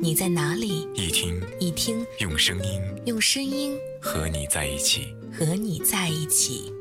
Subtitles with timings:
[0.00, 6.72] 你在哪里，一听一听，用声音，用声音和你在一起，和你在一起。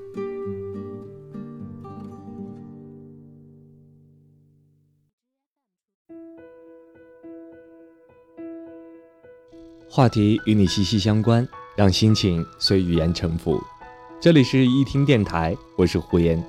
[9.90, 13.62] 话题与你息息相关，让心情随语言沉浮。
[14.20, 16.44] 这里是一听电台，我是胡言，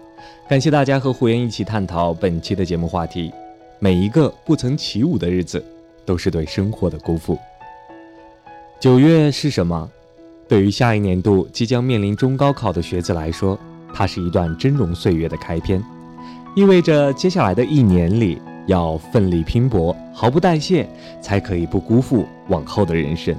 [0.49, 3.33] 感谢大家和胡言一起探讨本期的节目话题。
[3.81, 5.63] 每一个不曾起舞的日子，
[6.05, 7.39] 都是对生活的辜负。
[8.81, 9.91] 九月是什么？
[10.47, 13.59] 对于下一年度即将面临中高考的学子来说，
[13.95, 15.83] 它是一段峥嵘岁月的开篇，
[16.55, 18.41] 意味着接下来的一年里。
[18.67, 20.89] 要奋力拼搏，毫不代谢，
[21.21, 23.37] 才可以不辜负往后的人生。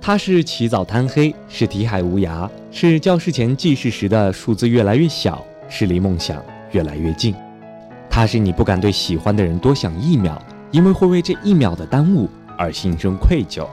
[0.00, 5.44] 它是起早贪黑，是题海无涯，是教室前记事时的数字越来越小，
[5.76, 7.34] 是离梦想越来越近。
[8.08, 13.66] 它是你不敢对喜欢的人多想一秒，因为会为这一秒的耽误而心生愧疚。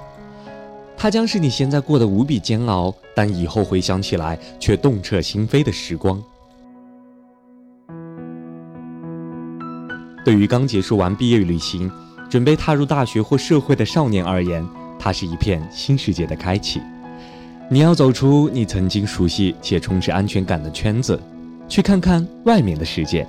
[0.98, 6.20] 它将是你现在过得无比煎熬，但以后回想起来却动彻心扉的时光。
[10.26, 11.92] 对于刚结束完毕业旅行，
[12.28, 16.82] 准备踏入大学或社会的少年而言，它是一片新世界的开启。
[17.70, 21.20] 你要走出你曾经熟悉且充斥安全感的圈子，
[21.72, 23.26] 去看看外面的世界。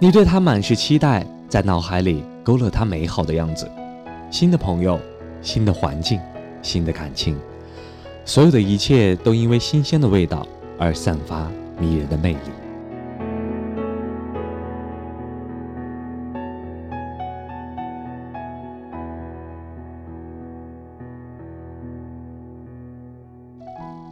[0.00, 3.70] 你对他满是期待，在脑海里勾勒他美好的样子。
[4.32, 4.98] 新的朋友，
[5.40, 6.20] 新的环境。
[6.60, 7.38] 新的感情，
[8.24, 10.46] 所有的一切都因为新鲜的味道
[10.78, 12.38] 而散发迷人的魅力。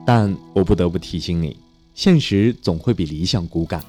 [0.06, 1.54] 但我不得不提醒你，
[1.98, 3.84] 现实总会比理想骨感，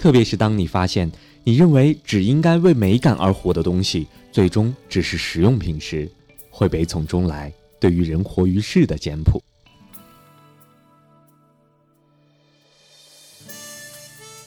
[0.00, 1.08] 特别是当你发现
[1.44, 6.10] 你认为只应该为美感而活的东西，最终只是实用品时，
[6.50, 7.52] 会悲从中来。
[7.78, 9.40] 对于人活于世的简朴，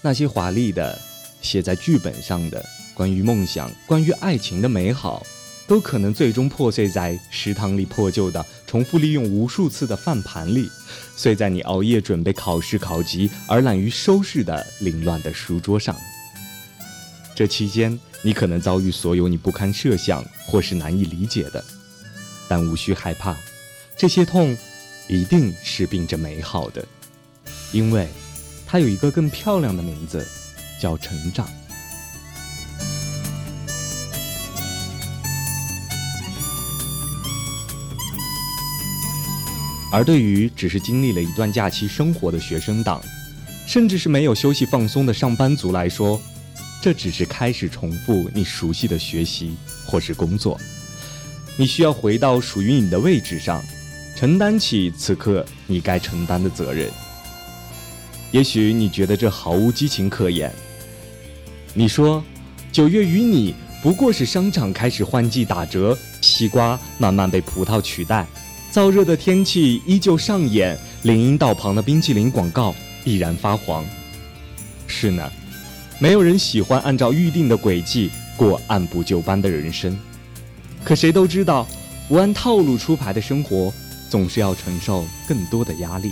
[0.01, 0.99] 那些华丽的
[1.41, 2.61] 写在剧本上的
[2.93, 5.25] 关于梦想、关于爱情的美好，
[5.69, 10.67] 都可能最终破碎在食堂里破旧的、重复利用无数次的饭盘里，
[11.15, 15.95] 碎在你熬夜准备考试考级而懒于收拾的凌乱的书桌上。
[17.35, 21.63] 这期间，你可能遭遇所有你不堪设想或是难以理解的。
[22.47, 23.37] 但无需害怕，
[23.95, 24.57] 这些痛
[25.07, 26.83] 一定是并着美好的，
[27.71, 28.07] 因为
[28.65, 30.25] 它有一个更漂亮的名字，
[30.81, 31.47] 叫成长。
[39.91, 43.01] 而对于只是经历了一段假期生活的学生党，
[43.65, 46.21] 甚至是没有休息放松的上班族来说，
[46.81, 49.55] 这只是开始重复你熟悉的学习
[49.85, 50.59] 或是工作。
[51.57, 53.61] 你需要回到属于你的位置上，
[54.15, 56.89] 承担起此刻你该承担的责任。
[58.31, 60.53] 也许你觉得这毫无激情可言。
[61.73, 62.23] 你说，
[62.71, 68.25] 九月与你不过是商场开始换季打折，西瓜慢慢被葡萄取代，
[68.71, 73.83] 燥热的天气依旧上演，林荫道旁的冰淇淋广告依然发黄。
[74.85, 75.31] 是呢，
[75.97, 79.97] 没有人喜欢按照预定的轨迹过按部就班的人生。
[80.83, 81.67] 可谁都知道，
[82.07, 83.73] 不按套路出牌的生活，
[84.07, 86.11] 总是要承受更多的压力。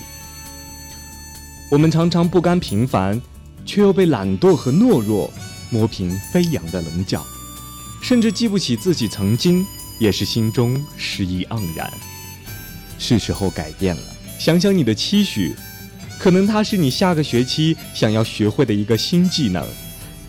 [1.69, 3.21] 我们常常不甘平凡，
[3.65, 5.31] 却又被懒惰和懦弱
[5.69, 7.23] 磨平飞扬的棱角，
[8.01, 9.63] 甚至记不起自己曾经
[9.99, 11.91] 也是心中诗意盎然。
[12.99, 14.01] 是时候改变了，
[14.39, 15.55] 想想你的期许，
[16.19, 19.65] 可能它是你下个学期想要学会的一个新技能，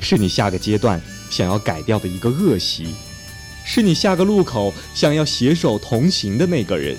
[0.00, 1.00] 是你下个阶段
[1.30, 2.88] 想要改掉的一个恶习。
[3.64, 6.96] 是你下个路口想要携手同行的那个人。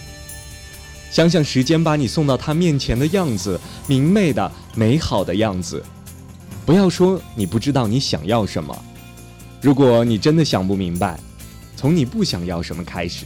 [1.10, 5.84] 想想时间把你送到他面前的样子，明媚的、美好的样子。
[6.68, 8.86] 不要说你不知道你想要什么。
[9.60, 11.20] 如果你真的想不明白，
[11.76, 13.26] 从你不想要什么开始。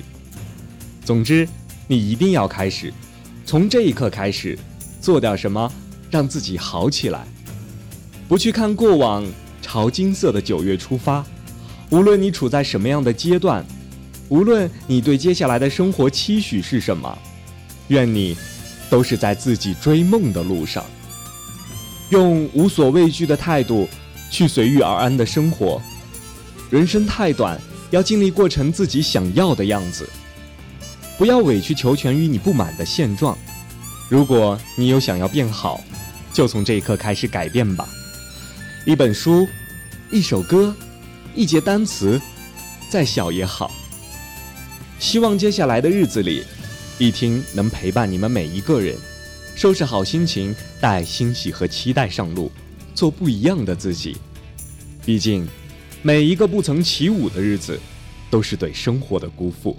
[1.04, 1.46] 总之，
[1.94, 2.92] 你一定要开始，
[3.46, 4.58] 从这一刻开始，
[5.00, 5.72] 做点什么，
[6.10, 7.24] 让自己好起来。
[8.28, 9.24] 不去看过往，
[9.62, 11.24] 朝金色的九月出发。
[11.92, 13.64] 无论你处在什么样的阶段，
[14.28, 17.16] 无论你对接下来的生活期许是什么，
[17.90, 18.36] 愿你
[18.90, 20.84] 都是在自己追梦的路上，
[22.10, 23.88] 用无所畏惧的态度
[24.32, 25.80] 去随遇而安的生活。
[26.72, 27.62] 人生太短，
[27.92, 30.10] 要尽力过成自己想要的样子，
[31.18, 33.38] 不要委曲求全于你不满的现状。
[34.10, 35.84] 如果你有想要变好，
[36.32, 37.88] 就从这一刻开始改变吧。
[38.86, 39.48] 一本书，
[40.12, 40.76] 一首歌。
[41.36, 42.22] 一节单词，
[42.92, 43.72] 再小也好。
[45.00, 46.44] 希望接下来的日子里，
[47.00, 48.96] 一听能陪伴你们每一个人，
[49.56, 52.52] 收拾好心情，带欣喜和期待上路，
[52.94, 54.16] 做不一样的自己。
[55.04, 55.48] 毕竟，
[56.04, 57.80] 每一个不曾起舞的日子，
[58.30, 59.76] 都是对生活的辜负。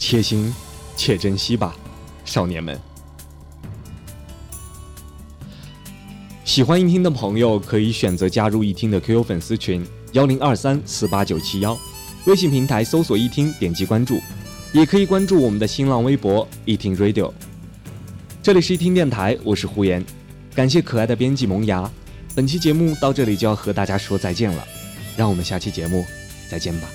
[0.00, 0.52] 且行
[0.96, 1.76] 且珍惜吧，
[2.24, 2.76] 少年们。
[6.44, 9.86] 喜欢一听的朋友可以选择加入一听的 QQ 粉丝群。
[10.12, 11.78] 幺零二三四八九七幺，
[12.24, 14.20] 微信平台搜索“一听”，点击关注，
[14.72, 17.30] 也可以关注我们的新浪微博“一听 Radio”。
[18.42, 20.04] 这里是一听电台，我是胡言，
[20.52, 21.88] 感谢可爱的编辑萌芽。
[22.34, 24.66] 本期节目到这里就要和大家说再见了，
[25.16, 26.04] 让我们下期节目
[26.48, 26.88] 再见吧。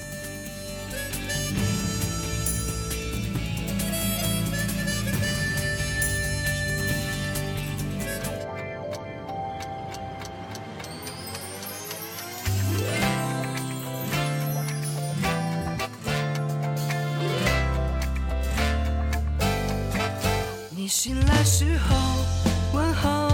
[20.86, 21.96] 你醒来时候，
[22.72, 23.25] 问候